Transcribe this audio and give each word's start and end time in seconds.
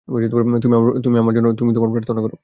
তুমি 1.59 1.71
তোমার 1.73 1.89
প্রার্থনা 1.93 2.19
করো! 2.25 2.35